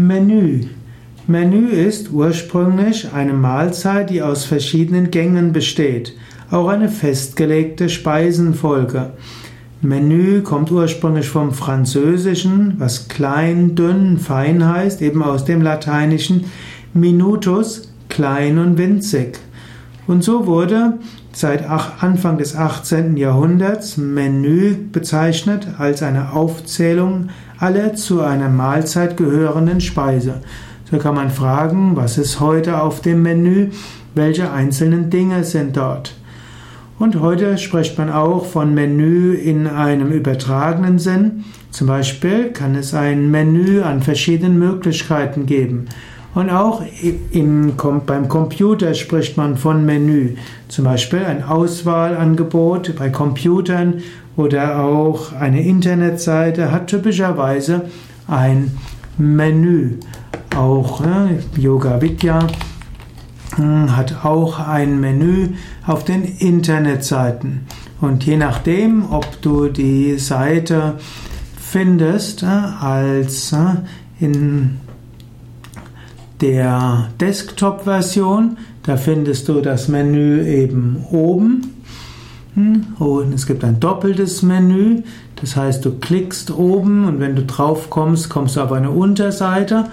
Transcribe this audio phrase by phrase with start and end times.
[0.00, 0.62] Menü.
[1.26, 6.14] Menü ist ursprünglich eine Mahlzeit, die aus verschiedenen Gängen besteht,
[6.50, 9.10] auch eine festgelegte Speisenfolge.
[9.82, 16.46] Menü kommt ursprünglich vom Französischen, was klein, dünn, fein heißt, eben aus dem Lateinischen
[16.94, 19.38] minutus, klein und winzig.
[20.10, 20.94] Und so wurde
[21.32, 23.16] seit Anfang des 18.
[23.16, 27.28] Jahrhunderts Menü bezeichnet als eine Aufzählung
[27.60, 30.40] aller zu einer Mahlzeit gehörenden Speise.
[30.90, 33.68] So kann man fragen, was ist heute auf dem Menü,
[34.16, 36.16] welche einzelnen Dinge sind dort.
[36.98, 41.44] Und heute spricht man auch von Menü in einem übertragenen Sinn.
[41.70, 45.86] Zum Beispiel kann es ein Menü an verschiedenen Möglichkeiten geben.
[46.34, 46.82] Und auch
[47.32, 47.74] im,
[48.06, 50.36] beim Computer spricht man von Menü.
[50.68, 54.02] Zum Beispiel ein Auswahlangebot bei Computern
[54.36, 57.86] oder auch eine Internetseite hat typischerweise
[58.28, 58.78] ein
[59.18, 59.96] Menü.
[60.56, 62.46] Auch ne, Yoga Vidya
[63.56, 65.48] hm, hat auch ein Menü
[65.84, 67.66] auf den Internetseiten.
[68.00, 70.94] Und je nachdem, ob du die Seite
[71.60, 73.54] findest als
[74.20, 74.78] in
[76.40, 81.74] der Desktop-Version, da findest du das Menü eben oben.
[82.54, 85.02] Hm, und es gibt ein doppeltes Menü,
[85.40, 89.86] das heißt, du klickst oben und wenn du drauf kommst, kommst du auf eine Unterseite.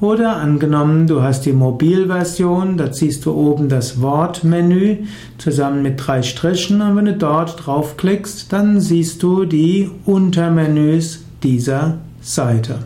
[0.00, 4.98] Oder angenommen, du hast die Mobilversion, da ziehst du oben das Wortmenü
[5.36, 11.98] zusammen mit drei Strichen und wenn du dort draufklickst, dann siehst du die Untermenüs dieser
[12.22, 12.78] Seite.